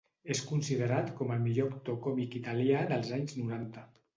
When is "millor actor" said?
1.45-1.99